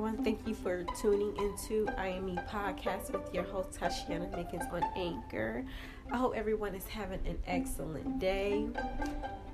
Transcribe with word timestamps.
everyone. 0.00 0.24
Thank 0.24 0.48
you 0.48 0.54
for 0.54 0.82
tuning 0.98 1.36
into 1.36 1.86
I 1.98 2.08
Am 2.08 2.34
podcast 2.48 3.12
with 3.12 3.34
your 3.34 3.44
host 3.44 3.72
Tashiana 3.72 4.30
Mickens 4.30 4.72
on 4.72 4.82
Anchor. 4.96 5.62
I 6.10 6.16
hope 6.16 6.34
everyone 6.34 6.74
is 6.74 6.86
having 6.86 7.20
an 7.26 7.36
excellent 7.46 8.18
day. 8.18 8.66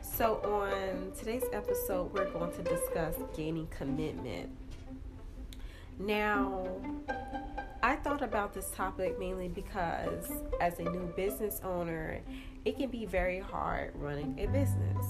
So, 0.00 0.36
on 0.44 1.10
today's 1.18 1.42
episode, 1.52 2.12
we're 2.12 2.30
going 2.30 2.52
to 2.52 2.62
discuss 2.62 3.16
gaining 3.36 3.66
commitment. 3.76 4.50
Now, 5.98 6.68
I 7.82 7.96
thought 7.96 8.22
about 8.22 8.54
this 8.54 8.70
topic 8.70 9.18
mainly 9.18 9.48
because 9.48 10.30
as 10.60 10.78
a 10.78 10.84
new 10.84 11.12
business 11.16 11.60
owner, 11.64 12.20
it 12.64 12.76
can 12.76 12.88
be 12.88 13.04
very 13.04 13.40
hard 13.40 13.90
running 13.96 14.38
a 14.38 14.46
business. 14.46 15.06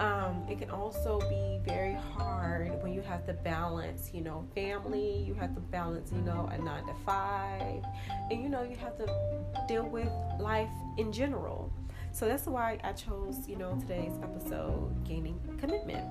Um, 0.00 0.44
it 0.50 0.58
can 0.58 0.70
also 0.70 1.20
be 1.28 1.60
very 1.64 1.94
hard 1.94 2.82
when 2.82 2.92
you 2.92 3.00
have 3.02 3.24
to 3.26 3.32
balance, 3.32 4.10
you 4.12 4.22
know, 4.22 4.44
family, 4.54 5.22
you 5.24 5.34
have 5.34 5.54
to 5.54 5.60
balance, 5.60 6.10
you 6.12 6.20
know, 6.22 6.48
a 6.52 6.58
nine 6.58 6.84
to 6.86 6.94
five, 7.06 7.84
and 8.30 8.42
you 8.42 8.48
know, 8.48 8.62
you 8.62 8.76
have 8.76 8.96
to 8.96 9.06
deal 9.68 9.84
with 9.84 10.08
life 10.40 10.68
in 10.98 11.12
general. 11.12 11.72
So 12.10 12.26
that's 12.26 12.46
why 12.46 12.78
I 12.82 12.92
chose, 12.92 13.48
you 13.48 13.56
know, 13.56 13.76
today's 13.80 14.12
episode, 14.22 15.04
Gaining 15.04 15.38
Commitment. 15.58 16.06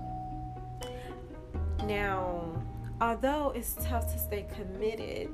Now, 1.86 2.62
although 3.02 3.52
it's 3.56 3.76
tough 3.86 4.12
to 4.14 4.20
stay 4.20 4.46
committed, 4.56 5.30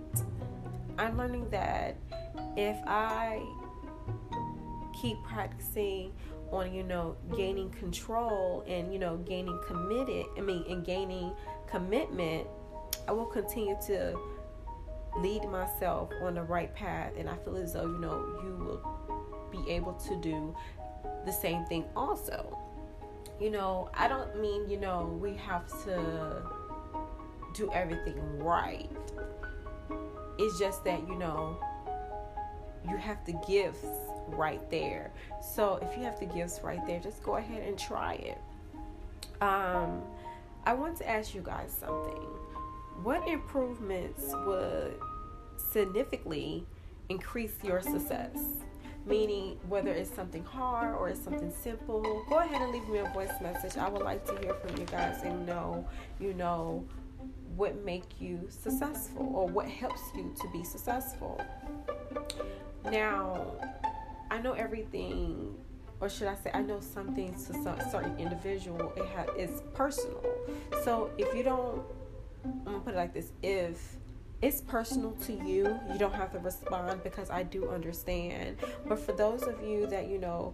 I'm 0.98 1.18
learning 1.18 1.50
that 1.52 1.98
if 2.58 2.78
I 2.88 3.42
keep 5.00 5.22
practicing 5.24 6.14
on 6.52 6.74
you 6.74 6.84
know 6.84 7.16
gaining 7.36 7.70
control 7.72 8.64
and 8.68 8.92
you 8.92 9.00
know 9.00 9.18
gaining 9.18 9.60
committed 9.68 10.26
i 10.38 10.42
mean 10.42 10.64
and 10.70 10.86
gaining 10.86 11.32
commitment 11.68 12.48
i 13.08 13.12
will 13.12 13.26
continue 13.26 13.78
to 13.86 14.18
lead 15.18 15.44
myself 15.46 16.10
on 16.22 16.36
the 16.36 16.44
right 16.44 16.74
path. 16.76 17.14
And 17.18 17.30
i 17.30 17.36
feel 17.38 17.58
as 17.58 17.74
though 17.74 17.86
you 17.86 17.98
know 18.00 18.40
you 18.44 18.56
will 18.56 19.52
be 19.52 19.72
able 19.72 19.94
to 19.94 20.16
do 20.22 20.56
the 21.26 21.32
same 21.32 21.66
thing 21.66 21.86
also. 21.96 22.58
You 23.40 23.52
know 23.52 23.90
i 23.94 24.08
don't 24.08 24.40
mean 24.40 24.70
you 24.70 24.78
know 24.78 25.18
we 25.22 25.34
have 25.36 25.68
to 25.86 26.44
do 27.54 27.72
everything 27.74 28.20
right. 28.40 28.90
It's 30.38 30.60
just 30.60 30.84
that 30.86 31.08
you 31.08 31.16
know 31.16 31.60
you 32.90 32.98
have 32.98 33.24
the 33.26 33.34
gifts 33.48 33.86
right 34.28 34.70
there. 34.70 35.12
So 35.42 35.80
if 35.82 35.98
you 35.98 36.04
have 36.04 36.20
the 36.20 36.26
gifts 36.26 36.62
right 36.64 36.86
there, 36.86 37.00
just 37.00 37.24
go 37.24 37.36
ahead 37.36 37.64
and 37.64 37.78
try 37.78 38.14
it. 38.14 38.38
Um, 39.42 40.02
I 40.66 40.74
want 40.74 40.98
to 40.98 41.10
ask 41.10 41.34
you 41.34 41.42
guys 41.42 41.76
something. 41.80 42.22
What 43.04 43.28
improvements 43.28 44.34
would 44.46 45.00
significantly 45.72 46.66
increase 47.08 47.56
your 47.64 47.82
success? 47.82 48.38
Meaning, 49.06 49.58
whether 49.68 49.90
it's 49.90 50.14
something 50.14 50.44
hard 50.44 50.94
or 50.96 51.10
it's 51.10 51.24
something 51.24 51.52
simple, 51.52 52.26
go 52.30 52.40
ahead 52.40 52.62
and 52.62 52.72
leave 52.72 52.88
me 52.90 53.00
a 53.00 53.06
voice 53.06 53.32
message. 53.42 53.78
I 53.78 53.88
would 53.88 54.04
like 54.04 54.26
to 54.26 54.38
hear 54.40 54.54
from 54.56 54.78
you 54.78 54.86
guys 54.86 55.22
and 55.24 55.46
know, 55.46 55.88
you 56.20 56.34
know, 56.34 56.86
what 57.56 57.84
make 57.84 58.20
you 58.20 58.46
successful 58.50 59.32
or 59.34 59.48
what 59.48 59.68
helps 59.68 60.02
you 60.16 60.36
to 60.40 60.48
be 60.52 60.64
successful. 60.64 61.42
Now, 62.86 63.54
I 64.32 64.40
know 64.40 64.54
everything, 64.54 65.56
or 66.00 66.10
should 66.10 66.28
I 66.28 66.36
say, 66.36 66.52
I 66.54 66.62
know 66.62 66.80
some 66.80 67.14
things 67.16 67.46
to 67.48 67.54
some 67.54 67.78
certain 67.92 68.18
individual. 68.18 68.94
It 68.96 69.06
it's 69.38 69.62
personal. 69.74 70.24
So 70.84 71.12
if 71.18 71.34
you 71.36 71.44
don't, 71.44 71.82
I'm 72.46 72.64
gonna 72.66 72.80
put 72.80 72.94
it 72.94 72.98
like 72.98 73.14
this: 73.14 73.32
if 73.44 73.98
it's 74.42 74.62
personal 74.62 75.12
to 75.26 75.34
you, 75.34 75.80
you 75.92 76.00
don't 76.00 76.14
have 76.14 76.32
to 76.32 76.40
respond 76.40 77.04
because 77.04 77.30
I 77.30 77.44
do 77.44 77.70
understand. 77.70 78.58
But 78.88 79.00
for 79.00 79.12
those 79.12 79.44
of 79.44 79.62
you 79.62 79.88
that 79.88 80.08
you 80.08 80.18
know 80.18 80.54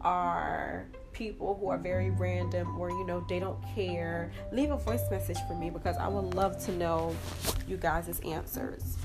are 0.00 0.86
people 1.12 1.58
who 1.60 1.68
are 1.68 1.78
very 1.78 2.10
random 2.10 2.78
or 2.78 2.90
you 2.90 3.04
know 3.04 3.24
they 3.28 3.40
don't 3.40 3.58
care 3.74 4.30
leave 4.52 4.70
a 4.70 4.76
voice 4.76 5.02
message 5.10 5.36
for 5.48 5.54
me 5.54 5.70
because 5.70 5.96
i 5.96 6.06
would 6.06 6.34
love 6.34 6.56
to 6.64 6.70
know 6.72 7.14
you 7.66 7.76
guys' 7.76 8.20
answers 8.20 8.96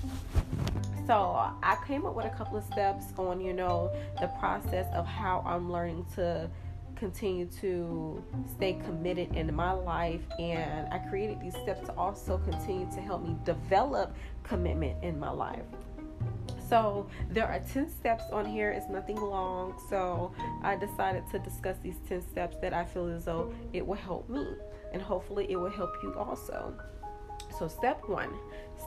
so 1.05 1.13
I 1.61 1.77
came 1.85 2.05
up 2.05 2.15
with 2.15 2.25
a 2.25 2.29
couple 2.29 2.57
of 2.57 2.63
steps 2.65 3.05
on, 3.17 3.41
you 3.41 3.53
know, 3.53 3.91
the 4.21 4.27
process 4.39 4.87
of 4.93 5.05
how 5.05 5.43
I'm 5.45 5.71
learning 5.71 6.05
to 6.15 6.49
continue 6.95 7.47
to 7.59 8.23
stay 8.55 8.73
committed 8.85 9.35
in 9.35 9.53
my 9.53 9.71
life 9.71 10.21
and 10.39 10.87
I 10.93 10.99
created 10.99 11.41
these 11.41 11.55
steps 11.63 11.85
to 11.87 11.93
also 11.95 12.37
continue 12.37 12.89
to 12.93 13.01
help 13.01 13.23
me 13.23 13.35
develop 13.43 14.15
commitment 14.43 15.03
in 15.03 15.19
my 15.19 15.31
life. 15.31 15.65
So 16.69 17.07
there 17.29 17.45
are 17.45 17.59
10 17.59 17.89
steps 17.89 18.23
on 18.31 18.45
here. 18.45 18.71
It's 18.71 18.89
nothing 18.89 19.17
long. 19.17 19.75
So 19.89 20.33
I 20.63 20.75
decided 20.75 21.23
to 21.31 21.39
discuss 21.39 21.77
these 21.83 21.97
10 22.07 22.21
steps 22.21 22.55
that 22.61 22.73
I 22.73 22.85
feel 22.85 23.07
as 23.07 23.25
though 23.25 23.53
it 23.73 23.85
will 23.85 23.95
help 23.95 24.29
me 24.29 24.47
and 24.93 25.01
hopefully 25.01 25.47
it 25.49 25.57
will 25.57 25.69
help 25.69 25.91
you 26.01 26.13
also. 26.17 26.73
So 27.57 27.67
step 27.67 28.01
1, 28.07 28.29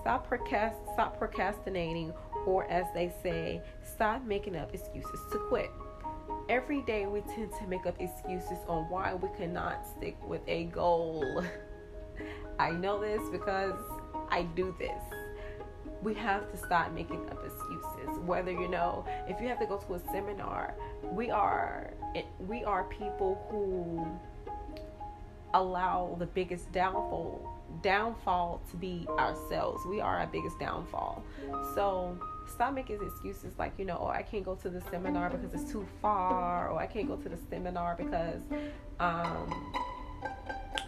Stop, 0.01 0.29
procrast- 0.31 0.93
stop 0.95 1.19
procrastinating, 1.19 2.13
or 2.47 2.65
as 2.71 2.87
they 2.95 3.13
say, 3.23 3.61
stop 3.83 4.25
making 4.25 4.57
up 4.57 4.73
excuses 4.75 5.21
to 5.33 5.39
quit. 5.49 5.71
Every 6.49 6.83
day 6.83 7.07
we 7.07 7.21
tend 7.23 7.53
to 7.59 7.67
make 7.67 7.87
up 7.87 8.01
excuses 8.01 8.59
on 8.69 8.89
why 8.89 9.15
we 9.15 9.29
cannot 9.37 9.87
stick 9.97 10.17
with 10.29 10.43
a 10.47 10.65
goal. 10.65 11.45
I 12.59 12.71
know 12.71 13.01
this 13.01 13.23
because 13.31 13.79
I 14.31 14.43
do 14.55 14.75
this. 14.79 15.03
We 16.03 16.15
have 16.15 16.51
to 16.53 16.57
stop 16.57 16.93
making 16.93 17.29
up 17.31 17.45
excuses. 17.45 18.19
Whether 18.25 18.53
you 18.53 18.69
know, 18.69 19.05
if 19.29 19.41
you 19.41 19.49
have 19.49 19.59
to 19.61 19.67
go 19.67 19.79
to 19.79 19.95
a 19.95 20.01
seminar, 20.13 20.75
we 21.03 21.31
are 21.31 21.93
eh, 22.15 22.23
we 22.47 22.65
are 22.65 22.85
people 22.85 23.45
who 23.51 24.07
allow 25.55 26.15
the 26.19 26.27
biggest 26.27 26.71
downfall 26.71 27.56
downfall 27.83 28.63
to 28.71 28.77
be 28.77 29.07
ourselves. 29.19 29.85
We 29.87 30.01
are 30.01 30.19
our 30.19 30.27
biggest 30.27 30.59
downfall. 30.59 31.25
So 31.75 32.19
stop 32.53 32.75
making 32.75 33.03
excuses 33.03 33.53
like, 33.59 33.73
you 33.79 33.85
know, 33.85 33.99
oh, 34.01 34.07
I 34.07 34.23
can't 34.23 34.45
go 34.45 34.55
to 34.57 34.69
the 34.69 34.81
seminar 34.91 35.31
because 35.31 35.53
it's 35.55 35.71
too 35.71 35.87
far, 36.01 36.71
or 36.71 36.79
I 36.79 36.87
can't 36.87 37.09
go 37.09 37.17
to 37.17 37.29
the 37.29 37.39
seminar 37.51 37.95
because 37.97 38.41
um, 39.01 39.73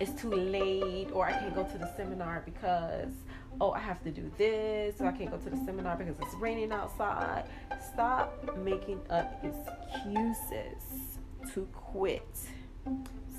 it's 0.01 0.21
too 0.21 0.31
late, 0.31 1.11
or 1.13 1.27
I 1.27 1.33
can't 1.33 1.55
go 1.55 1.65
to 1.65 1.79
the 1.79 1.93
seminar 1.97 2.43
because, 2.45 3.13
oh, 3.61 3.73
I 3.73 3.81
have 3.81 4.03
to 4.05 4.11
do 4.11 4.31
this, 4.39 5.01
or 5.01 5.07
I 5.07 5.13
can't 5.13 5.31
go 5.31 5.37
to 5.39 5.51
the 5.51 5.57
seminar 5.65 5.97
because 5.97 6.17
it's 6.21 6.35
raining 6.35 6.73
outside. 6.73 7.45
Stop 7.93 8.57
making 8.59 9.01
up 9.11 9.45
excuses 9.45 11.19
to 11.53 11.67
quit. 11.73 12.27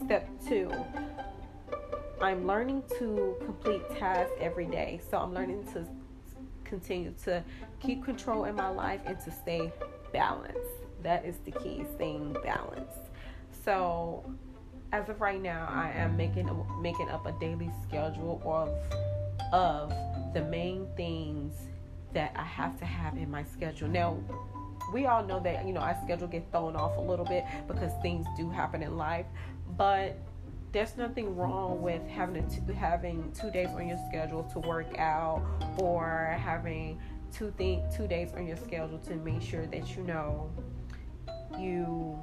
Step 0.05 0.29
two, 0.47 0.71
I'm 2.21 2.45
learning 2.45 2.83
to 2.99 3.35
complete 3.45 3.81
tasks 3.97 4.33
every 4.39 4.65
day. 4.65 4.99
So 5.09 5.17
I'm 5.17 5.33
learning 5.33 5.65
to 5.73 5.85
continue 6.63 7.13
to 7.23 7.43
keep 7.79 8.03
control 8.03 8.45
in 8.45 8.55
my 8.55 8.69
life 8.69 9.01
and 9.05 9.19
to 9.21 9.31
stay 9.31 9.71
balanced. 10.11 10.57
That 11.01 11.25
is 11.25 11.37
the 11.45 11.51
key, 11.51 11.85
staying 11.95 12.35
balanced. 12.43 13.09
So 13.63 14.29
as 14.91 15.07
of 15.09 15.21
right 15.21 15.41
now, 15.41 15.67
I 15.69 15.91
am 15.91 16.17
making 16.17 16.49
making 16.81 17.09
up 17.09 17.25
a 17.25 17.31
daily 17.33 17.71
schedule 17.87 18.41
of 18.45 18.69
of 19.53 19.93
the 20.33 20.41
main 20.43 20.87
things 20.95 21.53
that 22.13 22.33
I 22.35 22.43
have 22.43 22.77
to 22.79 22.85
have 22.85 23.15
in 23.17 23.29
my 23.29 23.43
schedule. 23.43 23.87
Now, 23.87 24.17
we 24.93 25.05
all 25.05 25.23
know 25.23 25.39
that 25.41 25.65
you 25.65 25.73
know 25.73 25.81
our 25.81 25.97
schedule 26.03 26.27
gets 26.27 26.49
thrown 26.51 26.75
off 26.75 26.97
a 26.97 27.01
little 27.01 27.25
bit 27.25 27.45
because 27.67 27.91
things 28.01 28.25
do 28.35 28.49
happen 28.49 28.83
in 28.83 28.97
life, 28.97 29.25
but 29.77 30.17
there's 30.71 30.95
nothing 30.97 31.35
wrong 31.35 31.81
with 31.81 32.05
having 32.07 32.47
two, 32.47 32.73
having 32.73 33.31
two 33.31 33.49
days 33.49 33.69
on 33.69 33.87
your 33.87 33.97
schedule 34.07 34.43
to 34.43 34.59
work 34.59 34.97
out 34.97 35.41
or 35.77 36.37
having 36.39 36.99
two 37.33 37.53
th- 37.57 37.79
two 37.95 38.07
days 38.07 38.31
on 38.35 38.45
your 38.47 38.57
schedule 38.57 38.99
to 38.99 39.15
make 39.15 39.41
sure 39.41 39.65
that 39.67 39.95
you 39.95 40.03
know 40.03 40.51
you 41.57 42.17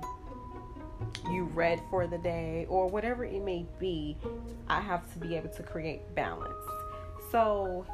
you 1.30 1.44
read 1.54 1.80
for 1.90 2.06
the 2.06 2.18
day 2.18 2.66
or 2.68 2.86
whatever 2.86 3.24
it 3.24 3.42
may 3.42 3.66
be 3.78 4.16
i 4.68 4.80
have 4.80 5.12
to 5.12 5.18
be 5.18 5.36
able 5.36 5.48
to 5.48 5.62
create 5.62 6.14
balance. 6.14 6.54
So 7.30 7.84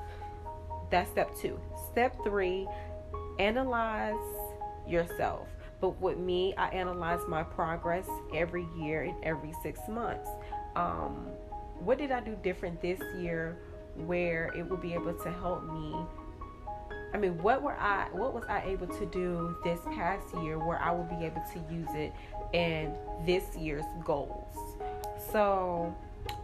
that's 0.90 1.10
step 1.10 1.34
two. 1.36 1.58
Step 1.90 2.16
three 2.22 2.68
analyze 3.38 4.14
yourself. 4.86 5.48
But 5.80 6.00
with 6.00 6.18
me, 6.18 6.54
I 6.56 6.68
analyze 6.68 7.20
my 7.26 7.42
progress 7.42 8.06
every 8.32 8.66
year 8.78 9.02
and 9.02 9.16
every 9.24 9.52
six 9.62 9.80
months. 9.88 10.28
Um, 10.76 11.26
what 11.80 11.98
did 11.98 12.10
I 12.10 12.20
do 12.20 12.36
different 12.42 12.80
this 12.80 13.00
year 13.18 13.56
where 13.96 14.52
it 14.56 14.68
will 14.68 14.76
be 14.76 14.94
able 14.94 15.14
to 15.14 15.30
help 15.30 15.64
me? 15.72 15.94
I 17.14 17.18
mean, 17.18 17.42
what 17.42 17.62
were 17.62 17.76
I 17.78 18.08
what 18.12 18.32
was 18.32 18.44
I 18.48 18.62
able 18.62 18.86
to 18.86 19.06
do 19.06 19.56
this 19.64 19.80
past 19.94 20.34
year 20.42 20.58
where 20.58 20.78
I 20.78 20.92
will 20.92 21.04
be 21.04 21.24
able 21.24 21.42
to 21.52 21.74
use 21.74 21.88
it 21.94 22.12
in 22.52 22.94
this 23.26 23.44
year's 23.56 23.84
goals? 24.04 24.56
So, 25.30 25.94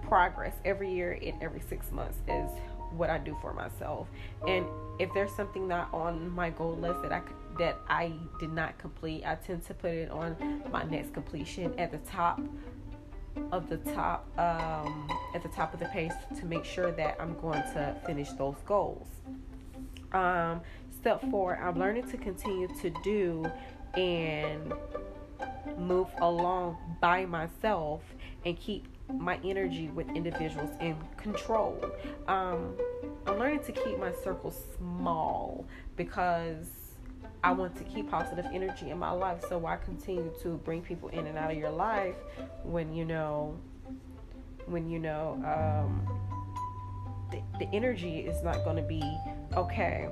progress 0.02 0.54
every 0.64 0.92
year 0.92 1.18
and 1.22 1.42
every 1.42 1.60
6 1.60 1.90
months 1.92 2.18
is 2.28 2.50
what 2.92 3.10
I 3.10 3.18
do 3.18 3.36
for 3.40 3.52
myself. 3.52 4.08
And 4.46 4.66
if 4.98 5.12
there's 5.14 5.32
something 5.32 5.68
not 5.68 5.92
on 5.92 6.30
my 6.30 6.50
goal 6.50 6.76
list 6.76 7.02
that 7.02 7.12
I 7.12 7.22
that 7.58 7.78
I 7.88 8.12
did 8.38 8.52
not 8.52 8.78
complete, 8.78 9.24
I 9.24 9.34
tend 9.34 9.64
to 9.66 9.74
put 9.74 9.90
it 9.90 10.10
on 10.10 10.62
my 10.70 10.84
next 10.84 11.12
completion 11.12 11.78
at 11.78 11.90
the 11.90 11.98
top 11.98 12.40
of 13.52 13.68
the 13.68 13.78
top 13.78 14.26
um, 14.38 15.08
at 15.34 15.42
the 15.42 15.48
top 15.48 15.74
of 15.74 15.80
the 15.80 15.86
page 15.86 16.12
to 16.38 16.46
make 16.46 16.64
sure 16.64 16.92
that 16.92 17.16
I'm 17.20 17.38
going 17.40 17.62
to 17.62 17.96
finish 18.06 18.30
those 18.32 18.56
goals. 18.66 19.08
Um, 20.12 20.60
step 21.00 21.22
four, 21.30 21.56
I'm 21.56 21.78
learning 21.78 22.08
to 22.10 22.16
continue 22.16 22.68
to 22.80 22.90
do 23.02 23.50
and 23.94 24.72
move 25.78 26.08
along 26.20 26.76
by 27.00 27.26
myself 27.26 28.02
and 28.44 28.58
keep 28.58 28.86
my 29.12 29.38
energy 29.44 29.88
with 29.88 30.08
individuals 30.10 30.70
in 30.80 30.96
control. 31.16 31.80
Um, 32.26 32.74
I'm 33.26 33.38
learning 33.38 33.64
to 33.64 33.72
keep 33.72 33.98
my 33.98 34.12
circle 34.12 34.54
small 34.76 35.66
because 35.96 36.66
I 37.44 37.52
want 37.52 37.76
to 37.76 37.84
keep 37.84 38.10
positive 38.10 38.46
energy 38.52 38.90
in 38.90 38.98
my 38.98 39.10
life. 39.10 39.44
So 39.48 39.64
I 39.66 39.76
continue 39.76 40.32
to 40.42 40.56
bring 40.64 40.82
people 40.82 41.08
in 41.10 41.26
and 41.26 41.38
out 41.38 41.50
of 41.50 41.56
your 41.56 41.70
life 41.70 42.16
when 42.62 42.92
you 42.92 43.04
know, 43.04 43.58
when 44.66 44.88
you 44.88 44.98
know, 44.98 45.34
um, 45.44 46.06
the, 47.30 47.40
the 47.58 47.74
energy 47.74 48.20
is 48.20 48.42
not 48.42 48.64
going 48.64 48.76
to 48.76 48.82
be 48.82 49.02
okay. 49.56 50.08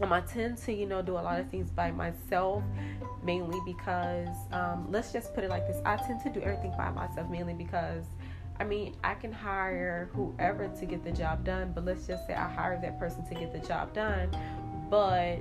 Um, 0.00 0.12
I 0.12 0.20
tend 0.20 0.58
to, 0.58 0.72
you 0.72 0.86
know, 0.86 1.02
do 1.02 1.12
a 1.12 1.20
lot 1.20 1.40
of 1.40 1.50
things 1.50 1.70
by 1.70 1.90
myself, 1.90 2.62
mainly 3.24 3.58
because, 3.66 4.28
um, 4.52 4.86
let's 4.90 5.12
just 5.12 5.34
put 5.34 5.42
it 5.42 5.50
like 5.50 5.66
this: 5.66 5.80
I 5.84 5.96
tend 5.96 6.20
to 6.22 6.30
do 6.30 6.40
everything 6.40 6.72
by 6.76 6.90
myself, 6.90 7.28
mainly 7.28 7.54
because 7.54 8.04
I 8.60 8.64
mean, 8.64 8.96
I 9.04 9.14
can 9.14 9.32
hire 9.32 10.10
whoever 10.12 10.68
to 10.68 10.86
get 10.86 11.04
the 11.04 11.12
job 11.12 11.44
done, 11.44 11.72
but 11.74 11.84
let's 11.84 12.06
just 12.06 12.26
say 12.26 12.34
I 12.34 12.48
hire 12.48 12.78
that 12.82 12.98
person 12.98 13.24
to 13.26 13.34
get 13.34 13.52
the 13.52 13.60
job 13.60 13.94
done, 13.94 14.30
but 14.90 15.38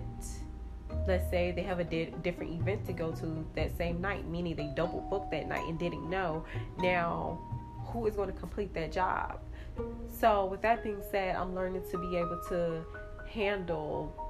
let's 1.07 1.29
say 1.29 1.51
they 1.51 1.63
have 1.63 1.79
a 1.79 1.83
di- 1.83 2.13
different 2.23 2.59
event 2.59 2.85
to 2.85 2.93
go 2.93 3.11
to 3.13 3.45
that 3.55 3.75
same 3.77 4.01
night, 4.01 4.27
meaning 4.27 4.55
they 4.55 4.71
double 4.75 5.01
booked 5.09 5.31
that 5.31 5.47
night 5.47 5.65
and 5.67 5.79
didn't 5.79 6.09
know. 6.09 6.45
Now, 6.79 7.39
who 7.87 8.05
is 8.07 8.15
going 8.15 8.31
to 8.31 8.39
complete 8.39 8.73
that 8.73 8.91
job? 8.91 9.39
So, 10.19 10.45
with 10.45 10.61
that 10.61 10.83
being 10.83 11.01
said, 11.11 11.35
I'm 11.35 11.53
learning 11.53 11.83
to 11.91 11.97
be 11.97 12.17
able 12.17 12.41
to 12.49 12.83
handle 13.29 14.23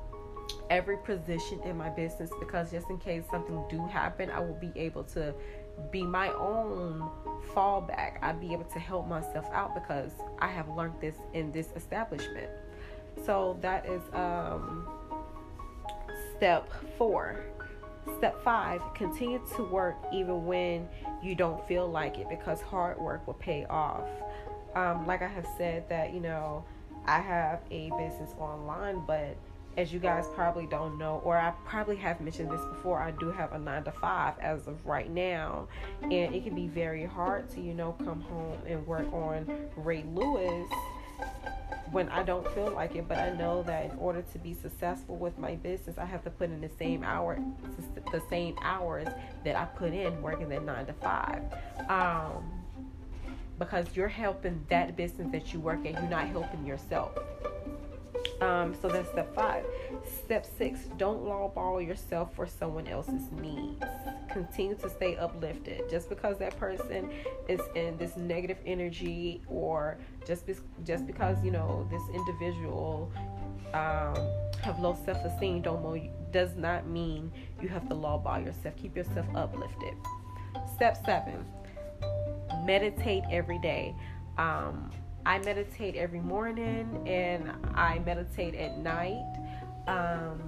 every 0.69 0.98
position 0.98 1.59
in 1.63 1.77
my 1.77 1.89
business 1.89 2.30
because 2.39 2.71
just 2.71 2.89
in 2.89 2.98
case 2.98 3.24
something 3.31 3.63
do 3.69 3.86
happen, 3.88 4.30
I 4.30 4.39
will 4.39 4.57
be 4.59 4.71
able 4.75 5.04
to 5.06 5.33
be 5.92 6.04
my 6.04 6.30
own 6.33 7.09
fallback. 7.54 8.18
I'd 8.21 8.39
be 8.42 8.54
able 8.54 8.65
to 8.65 8.80
help 8.80 9.07
myself 9.07 9.45
out 9.54 9.74
because 9.74 10.12
I 10.39 10.48
have 10.48 10.68
learned 10.69 10.95
this 11.00 11.15
in 11.33 11.51
this 11.51 11.69
establishment. 11.75 12.50
So 13.25 13.57
that 13.62 13.86
is 13.86 14.01
um, 14.13 14.88
step 16.38 16.72
four. 16.98 17.44
Step 18.19 18.42
five, 18.44 18.81
continue 18.95 19.42
to 19.56 19.63
work 19.63 19.98
even 20.13 20.45
when 20.45 20.88
you 21.22 21.36
don't 21.36 21.68
feel 21.68 21.88
like 21.89 22.18
it 22.18 22.30
because 22.30 22.62
hard 22.62 22.98
work 22.98 23.25
will 23.28 23.34
pay 23.34 23.66
off. 23.66 24.07
Um, 24.75 25.06
like 25.06 25.22
I 25.22 25.28
have 25.28 25.48
said, 25.57 25.89
that 25.89 26.13
you 26.13 26.22
know, 26.22 26.63
I 27.06 27.19
have 27.19 27.62
a 27.69 27.89
business 27.98 28.31
online, 28.39 29.04
but 29.06 29.36
as 29.75 29.92
you 29.92 30.00
guys 30.00 30.25
probably 30.34 30.68
don't 30.68 30.98
know, 30.98 31.22
or 31.24 31.38
I 31.38 31.51
probably 31.66 31.98
have 31.98 32.22
mentioned 32.22 32.50
this 32.50 32.63
before, 32.66 33.00
I 33.00 33.12
do 33.12 33.30
have 33.31 33.54
a 33.54 33.60
nine 33.60 33.83
to 33.83 33.92
five 33.92 34.36
as 34.40 34.68
of 34.68 34.83
right 34.86 35.12
now, 35.12 35.68
and 36.01 36.33
it 36.33 36.44
can 36.44 36.56
be 36.56 36.68
very 36.68 37.06
hard 37.06 37.50
to, 37.51 37.62
you 37.62 37.74
know, 37.74 37.95
come 38.04 38.22
home 38.22 38.57
and 38.66 38.86
work 38.88 39.12
on 39.12 39.48
Rae 39.75 40.06
Louis 40.13 40.66
when 41.92 42.10
I 42.10 42.24
don't 42.24 42.48
feel 42.54 42.72
like 42.72 42.95
it. 42.95 43.07
But 43.07 43.19
I 43.19 43.31
know 43.31 43.63
that 43.63 43.92
in 43.92 43.98
order 43.98 44.22
to 44.22 44.39
be 44.39 44.54
successful 44.54 45.16
with 45.16 45.38
my 45.38 45.56
business, 45.56 45.98
I 45.98 46.06
have 46.06 46.24
to 46.24 46.30
put 46.30 46.50
in 46.50 46.62
the 46.62 46.69
same 46.78 47.04
hour, 47.04 47.39
the 48.12 48.22
same 48.30 48.56
hours 48.62 49.07
that 49.44 49.56
I 49.56 49.66
put 49.66 49.94
in 49.94 50.22
working 50.22 50.50
that 50.50 50.63
nine 50.63 50.86
to 50.86 50.94
five. 50.94 51.42
Um, 51.89 52.57
because 53.60 53.88
you're 53.95 54.07
helping 54.07 54.63
that 54.69 54.95
business 54.95 55.31
that 55.31 55.51
you 55.54 55.60
work 55.60 55.86
at, 55.86 55.94
you're 55.94 56.04
not 56.04 56.28
helping 56.28 56.66
yourself. 56.66 57.12
Um, 58.42 58.75
so 58.80 58.88
that's 58.88 59.10
step 59.10 59.34
five. 59.34 59.66
Step 60.24 60.45
six, 60.45 60.81
don't 60.98 61.24
lowball 61.24 61.86
yourself 61.86 62.36
for 62.36 62.45
someone 62.45 62.88
else's 62.88 63.31
needs. 63.31 63.84
Continue 64.30 64.75
to 64.75 64.89
stay 64.89 65.16
uplifted. 65.18 65.89
Just 65.89 66.07
because 66.07 66.38
that 66.38 66.56
person 66.60 67.10
is 67.48 67.62
in 67.75 67.98
this 67.98 68.16
negative 68.16 68.57
energy, 68.66 69.42
or 69.48 69.98
just 70.25 70.45
be, 70.45 70.54
just 70.86 71.07
because 71.07 71.44
you 71.44 71.50
know 71.50 71.88
this 71.89 72.04
individual 72.13 73.12
um, 73.74 74.16
have 74.62 74.80
low 74.80 74.95
self-esteem, 75.04 75.62
don't 75.62 75.81
know, 75.81 76.00
does 76.31 76.56
not 76.56 76.88
mean 76.88 77.31
you 77.62 77.68
have 77.69 77.88
to 77.90 77.95
lowball 77.95 78.45
yourself. 78.45 78.75
Keep 78.75 78.95
yourself 78.98 79.25
uplifted. 79.33 79.95
Step 80.75 81.04
seven, 81.06 81.44
meditate 82.63 83.24
every 83.31 83.60
day. 83.60 83.95
Um, 84.38 84.92
I 85.28 85.40
meditate 85.40 85.98
every 85.98 86.22
morning 86.22 87.04
and 87.06 87.52
I 87.76 88.00
meditate 88.00 88.56
at 88.56 88.78
night. 88.78 89.26
Um, 89.86 90.40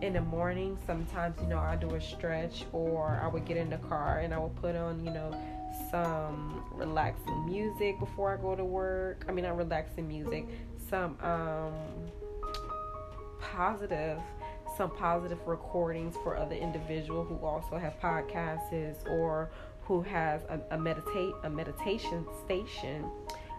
in 0.00 0.12
the 0.12 0.20
morning, 0.20 0.78
sometimes, 0.86 1.34
you 1.40 1.48
know, 1.48 1.58
I 1.58 1.74
do 1.74 1.96
a 1.96 2.00
stretch 2.00 2.64
or 2.72 3.20
I 3.20 3.26
would 3.26 3.44
get 3.44 3.56
in 3.56 3.70
the 3.70 3.78
car 3.78 4.20
and 4.20 4.32
I 4.32 4.38
would 4.38 4.54
put 4.54 4.76
on, 4.76 5.04
you 5.04 5.10
know, 5.10 5.36
some 5.90 6.64
relaxing 6.72 7.44
music 7.44 7.98
before 7.98 8.32
I 8.32 8.40
go 8.40 8.54
to 8.54 8.64
work. 8.64 9.24
I 9.28 9.32
mean, 9.32 9.44
not 9.44 9.56
relaxing 9.56 10.06
music, 10.06 10.46
some 10.88 11.18
um, 11.20 11.74
positive 13.40 14.20
some 14.76 14.90
positive 14.96 15.38
recordings 15.44 16.16
for 16.22 16.34
other 16.36 16.54
individuals 16.54 17.28
who 17.28 17.44
also 17.44 17.76
have 17.76 17.92
podcasts 18.00 19.06
or 19.10 19.50
who 19.82 20.00
has 20.00 20.40
a, 20.44 20.58
a 20.70 20.78
meditate 20.78 21.34
a 21.42 21.50
meditation 21.50 22.24
station 22.46 23.04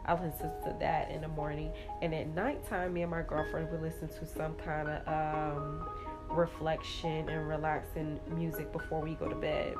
I 0.05 0.13
listen 0.13 0.51
to 0.65 0.75
that 0.79 1.11
in 1.11 1.21
the 1.21 1.27
morning. 1.29 1.71
And 2.01 2.13
at 2.13 2.27
nighttime, 2.27 2.93
me 2.93 3.03
and 3.03 3.11
my 3.11 3.21
girlfriend 3.21 3.71
would 3.71 3.81
listen 3.81 4.09
to 4.09 4.25
some 4.25 4.55
kind 4.55 4.89
of 4.89 5.07
um, 5.07 5.87
reflection 6.29 7.29
and 7.29 7.47
relaxing 7.47 8.19
music 8.35 8.71
before 8.71 9.01
we 9.01 9.15
go 9.15 9.27
to 9.27 9.35
bed. 9.35 9.75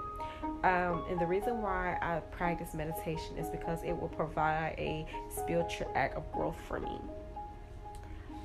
Um, 0.63 1.05
and 1.09 1.19
the 1.19 1.25
reason 1.25 1.61
why 1.61 1.97
I 2.01 2.19
practice 2.31 2.73
meditation 2.73 3.37
is 3.37 3.49
because 3.49 3.83
it 3.83 3.93
will 3.93 4.09
provide 4.09 4.75
a 4.77 5.05
spiritual 5.29 5.91
act 5.95 6.15
of 6.15 6.31
growth 6.31 6.57
for 6.67 6.79
me. 6.79 6.99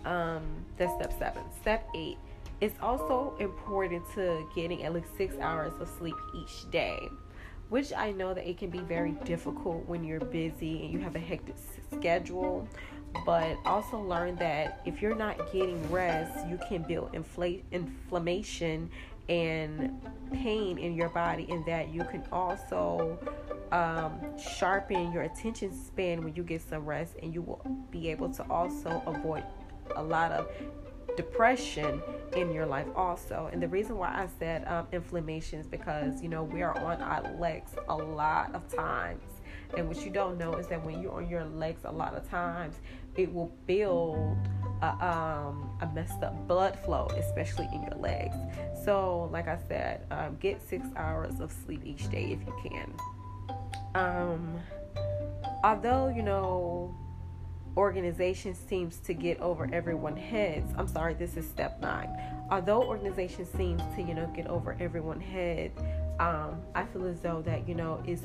Um, 0.05 0.43
that's 0.77 0.93
step 0.95 1.17
seven. 1.19 1.43
Step 1.61 1.89
eight. 1.95 2.19
It's 2.61 2.79
also 2.83 3.35
important 3.39 4.03
to 4.15 4.45
getting 4.55 4.83
at 4.83 4.93
least 4.93 5.17
six 5.17 5.37
hours 5.39 5.73
of 5.81 5.89
sleep 5.89 6.17
each 6.35 6.69
day 6.73 6.99
which 7.69 7.93
I 7.93 8.13
know 8.13 8.35
that 8.35 8.49
it 8.49 8.59
can 8.59 8.71
be 8.71 8.81
very 8.81 9.13
difficult 9.25 9.87
when 9.87 10.05
you're 10.05 10.21
busy 10.21 10.85
and 10.85 10.93
you 10.93 10.99
have 11.01 11.17
a 11.17 11.21
hectic 11.21 11.57
schedule. 11.93 12.69
But 13.25 13.57
also 13.65 13.99
learn 13.99 14.37
that 14.37 14.83
if 14.85 15.01
you're 15.01 15.15
not 15.15 15.51
getting 15.53 15.91
rest, 15.91 16.47
you 16.47 16.59
can 16.69 16.83
build 16.83 17.13
infl- 17.15 17.63
inflammation 17.73 18.91
and 19.29 20.01
pain 20.33 20.79
in 20.79 20.95
your 20.95 21.09
body, 21.09 21.47
and 21.51 21.65
that 21.67 21.89
you 21.89 22.05
can 22.05 22.25
also 22.33 23.19
um, 23.73 24.21
sharpen 24.39 25.13
your 25.13 25.23
attention 25.23 25.73
span 25.73 26.23
when 26.23 26.35
you 26.35 26.43
get 26.43 26.63
some 26.63 26.85
rest, 26.85 27.15
and 27.23 27.35
you 27.35 27.43
will 27.43 27.63
be 27.91 28.11
able 28.11 28.29
to 28.31 28.43
also 28.51 29.03
avoid 29.07 29.43
a 29.97 30.03
lot 30.03 30.33
of 30.33 30.51
depression 31.19 32.01
in 32.37 32.53
your 32.53 32.65
life 32.65 32.87
also. 32.95 33.51
And 33.53 33.61
the 33.61 33.67
reason 33.67 33.99
why 33.99 34.11
I 34.11 34.29
said 34.39 34.65
um, 34.69 34.87
inflammation 34.93 35.59
is 35.59 35.67
because, 35.67 36.23
you 36.23 36.29
know, 36.29 36.45
we 36.45 36.63
are 36.63 36.79
on 36.79 37.03
our 37.03 37.35
legs 37.41 37.73
a 37.89 37.97
lot 37.97 38.55
of 38.55 38.73
times. 38.73 39.25
And 39.77 39.89
what 39.89 40.05
you 40.05 40.13
don't 40.13 40.39
know 40.39 40.55
is 40.55 40.69
that 40.69 40.83
when 40.85 41.03
you're 41.03 41.13
on 41.13 41.29
your 41.29 41.45
legs 41.45 41.81
a 41.85 41.91
lot 41.91 42.15
of 42.15 42.31
times, 42.31 42.77
it 43.17 43.35
will 43.35 43.53
build 43.67 44.39
a, 44.81 44.91
um, 45.05 45.77
a 45.81 45.91
messed 45.93 46.23
up 46.23 46.47
blood 46.47 46.79
flow, 46.85 47.09
especially 47.17 47.69
in 47.75 47.83
your 47.83 47.99
legs. 47.99 48.37
So, 48.85 49.29
like 49.33 49.49
I 49.49 49.59
said, 49.67 50.07
um, 50.13 50.37
get 50.39 50.63
six 50.63 50.87
hours 50.95 51.41
of 51.41 51.51
sleep 51.51 51.83
each 51.85 52.09
day 52.11 52.39
if 52.39 52.47
you 52.47 52.71
can. 52.71 52.95
Um, 53.97 54.61
although, 55.65 56.13
you 56.15 56.23
know, 56.23 56.95
organization 57.79 58.55
seems 58.55 58.99
to 58.99 59.15
get 59.15 59.41
over 59.41 59.69
everyone's 59.73 60.19
heads. 60.19 60.75
I'm 60.77 60.89
sorry, 60.89 61.15
this 61.15 61.37
is 61.37 61.49
step 61.49 61.81
nine. 61.81 62.11
Although 62.51 62.83
organization 62.83 63.47
seems 63.57 63.83
to, 63.95 64.03
you 64.03 64.15
know, 64.15 64.27
get 64.35 64.49
over 64.49 64.77
everyone's 64.81 65.23
head, 65.23 65.71
um, 66.19 66.61
I 66.75 66.85
feel 66.87 67.07
as 67.07 67.21
though 67.21 67.41
that, 67.43 67.69
you 67.69 67.77
know, 67.77 68.03
is 68.05 68.23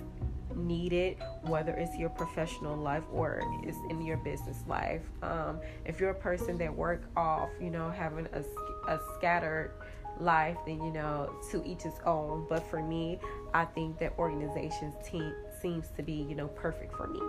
needed, 0.55 1.17
whether 1.43 1.71
it's 1.73 1.95
your 1.95 2.09
professional 2.09 2.75
life 2.75 3.03
or 3.11 3.41
it's 3.63 3.77
in 3.91 4.01
your 4.01 4.17
business 4.17 4.63
life. 4.67 5.03
Um, 5.21 5.59
if 5.85 5.99
you're 5.99 6.09
a 6.09 6.15
person 6.15 6.57
that 6.57 6.75
work 6.75 7.03
off, 7.15 7.49
you 7.61 7.69
know, 7.69 7.91
having 7.91 8.27
a, 8.33 8.43
a 8.91 8.99
scattered 9.15 9.71
life, 10.19 10.57
then, 10.65 10.83
you 10.83 10.91
know, 10.91 11.31
to 11.51 11.63
each 11.63 11.83
his 11.83 11.99
own. 12.07 12.47
But 12.49 12.67
for 12.71 12.81
me, 12.81 13.19
I 13.53 13.65
think 13.65 13.99
that 13.99 14.13
organizations 14.17 14.95
team 15.07 15.31
seems 15.61 15.89
to 15.89 16.01
be, 16.01 16.13
you 16.13 16.33
know, 16.33 16.47
perfect 16.47 16.95
for 16.97 17.05
me. 17.05 17.21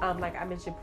Um, 0.00 0.18
like 0.18 0.36
I 0.40 0.44
mentioned 0.44 0.76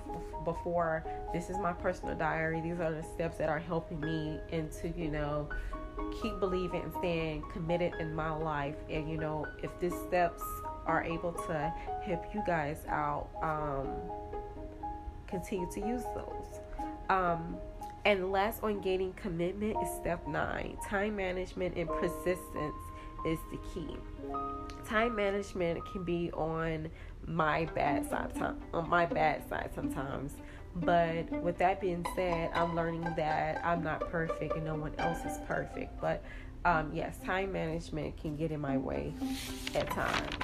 before, 0.43 1.03
this 1.33 1.49
is 1.49 1.57
my 1.57 1.73
personal 1.73 2.15
diary. 2.15 2.61
These 2.61 2.79
are 2.79 2.91
the 2.91 3.03
steps 3.03 3.37
that 3.37 3.49
are 3.49 3.59
helping 3.59 3.99
me 3.99 4.39
into, 4.51 4.89
you 4.89 5.09
know, 5.09 5.49
keep 6.21 6.39
believing 6.39 6.81
and 6.81 6.93
staying 6.99 7.43
committed 7.53 7.93
in 7.99 8.13
my 8.13 8.31
life. 8.31 8.75
And, 8.89 9.09
you 9.09 9.17
know, 9.17 9.45
if 9.63 9.71
these 9.79 9.95
steps 10.07 10.43
are 10.85 11.03
able 11.03 11.31
to 11.33 11.73
help 12.03 12.25
you 12.33 12.43
guys 12.45 12.85
out, 12.87 13.29
um, 13.41 13.87
continue 15.27 15.69
to 15.71 15.79
use 15.79 16.03
those. 16.15 16.59
Um, 17.09 17.57
and 18.05 18.31
last 18.31 18.61
on 18.63 18.81
gaining 18.81 19.13
commitment 19.13 19.77
is 19.81 19.89
step 19.99 20.27
nine 20.27 20.77
time 20.87 21.15
management 21.15 21.75
and 21.75 21.89
persistence 21.89 22.75
is 23.25 23.39
the 23.51 23.57
key. 23.73 23.97
Time 24.87 25.15
management 25.15 25.83
can 25.91 26.03
be 26.03 26.31
on 26.31 26.89
my 27.27 27.65
bad 27.73 28.07
side 28.09 28.31
on 28.73 28.89
my 28.89 29.05
bad 29.05 29.47
side 29.49 29.71
sometimes. 29.73 30.33
But 30.75 31.31
with 31.41 31.57
that 31.59 31.79
being 31.79 32.05
said, 32.15 32.51
I'm 32.53 32.75
learning 32.75 33.07
that 33.15 33.61
I'm 33.63 33.81
not 33.81 34.09
perfect 34.11 34.55
and 34.55 34.65
no 34.65 34.75
one 34.75 34.93
else 34.97 35.19
is 35.25 35.37
perfect. 35.47 35.99
But 36.01 36.23
um, 36.65 36.91
yes, 36.93 37.17
time 37.19 37.51
management 37.51 38.17
can 38.17 38.35
get 38.35 38.51
in 38.51 38.59
my 38.59 38.77
way 38.77 39.13
at 39.73 39.89
times. 39.91 40.35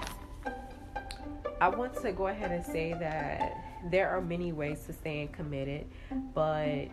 I 1.59 1.69
want 1.69 1.95
to 2.01 2.11
go 2.11 2.27
ahead 2.27 2.51
and 2.51 2.65
say 2.65 2.93
that 2.93 3.57
there 3.89 4.09
are 4.09 4.21
many 4.21 4.51
ways 4.51 4.83
to 4.85 4.93
staying 4.93 5.29
committed, 5.29 5.87
but 6.33 6.87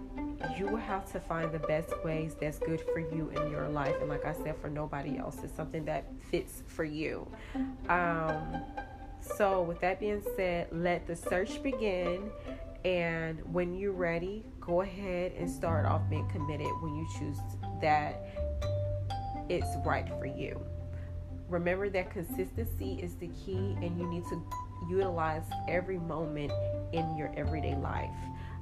you 0.56 0.66
will 0.66 0.76
have 0.76 1.10
to 1.12 1.20
find 1.20 1.52
the 1.52 1.58
best 1.58 1.92
ways 2.04 2.34
that's 2.40 2.58
good 2.58 2.80
for 2.92 3.00
you 3.00 3.30
in 3.30 3.50
your 3.50 3.68
life. 3.68 3.94
And 4.00 4.08
like 4.08 4.24
I 4.24 4.32
said, 4.32 4.56
for 4.60 4.70
nobody 4.70 5.18
else, 5.18 5.38
it's 5.42 5.54
something 5.54 5.84
that 5.86 6.06
fits 6.30 6.62
for 6.66 6.84
you. 6.84 7.26
Um, 7.88 8.62
so, 9.20 9.62
with 9.62 9.80
that 9.80 10.00
being 10.00 10.22
said, 10.36 10.68
let 10.72 11.06
the 11.06 11.16
search 11.16 11.62
begin. 11.62 12.30
And 12.84 13.40
when 13.52 13.74
you're 13.74 13.92
ready, 13.92 14.44
go 14.60 14.82
ahead 14.82 15.32
and 15.36 15.50
start 15.50 15.84
off 15.84 16.08
being 16.08 16.28
committed 16.28 16.68
when 16.80 16.94
you 16.94 17.06
choose 17.18 17.38
that 17.82 18.22
it's 19.48 19.66
right 19.84 20.08
for 20.08 20.26
you. 20.26 20.60
Remember 21.48 21.88
that 21.88 22.10
consistency 22.10 23.00
is 23.02 23.14
the 23.16 23.28
key, 23.28 23.76
and 23.82 23.98
you 23.98 24.06
need 24.06 24.24
to 24.24 24.42
utilize 24.88 25.44
every 25.66 25.98
moment 25.98 26.52
in 26.92 27.16
your 27.16 27.32
everyday 27.36 27.74
life. 27.74 28.10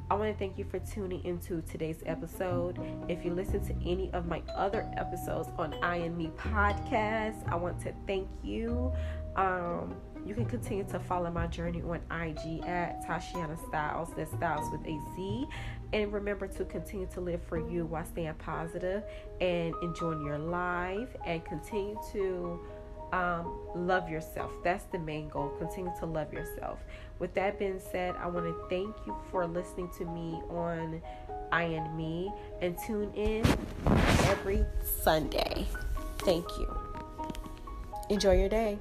I 0.08 0.14
want 0.14 0.32
to 0.32 0.38
thank 0.38 0.56
you 0.56 0.64
for 0.64 0.78
tuning 0.78 1.24
into 1.24 1.62
today's 1.62 2.00
episode. 2.06 2.78
If 3.08 3.24
you 3.24 3.34
listen 3.34 3.60
to 3.66 3.74
any 3.84 4.12
of 4.12 4.26
my 4.26 4.40
other 4.54 4.88
episodes 4.96 5.48
on 5.58 5.74
I 5.82 5.96
and 5.96 6.16
Me 6.16 6.30
podcast, 6.36 7.50
I 7.50 7.56
want 7.56 7.80
to 7.80 7.92
thank 8.06 8.28
you. 8.44 8.92
Um, 9.34 9.96
you 10.24 10.34
can 10.34 10.46
continue 10.46 10.84
to 10.84 10.98
follow 11.00 11.30
my 11.30 11.48
journey 11.48 11.82
on 11.82 12.00
IG 12.10 12.64
at 12.64 13.04
Tashiana 13.06 13.58
Styles. 13.68 14.10
That's 14.16 14.30
Styles 14.32 14.70
with 14.70 14.80
a 14.86 14.98
Z. 15.16 15.46
And 15.92 16.12
remember 16.12 16.46
to 16.48 16.64
continue 16.64 17.06
to 17.12 17.20
live 17.20 17.42
for 17.42 17.58
you 17.58 17.86
while 17.86 18.04
staying 18.04 18.34
positive 18.34 19.02
and 19.40 19.74
enjoying 19.82 20.24
your 20.24 20.38
life 20.38 21.08
and 21.24 21.44
continue 21.44 21.96
to 22.12 22.60
um, 23.16 23.50
love 23.74 24.10
yourself. 24.10 24.52
That's 24.62 24.84
the 24.84 24.98
main 24.98 25.28
goal. 25.28 25.48
Continue 25.58 25.92
to 26.00 26.06
love 26.06 26.32
yourself. 26.32 26.78
With 27.18 27.32
that 27.34 27.58
being 27.58 27.80
said, 27.80 28.14
I 28.18 28.26
want 28.26 28.44
to 28.44 28.68
thank 28.68 28.94
you 29.06 29.16
for 29.30 29.46
listening 29.46 29.90
to 29.98 30.04
me 30.04 30.42
on 30.50 31.00
I 31.50 31.62
and 31.62 31.96
Me 31.96 32.30
and 32.60 32.76
tune 32.86 33.10
in 33.14 33.44
every 34.26 34.66
Sunday. 35.02 35.66
Thank 36.18 36.46
you. 36.58 36.76
Enjoy 38.10 38.36
your 38.36 38.48
day. 38.50 38.78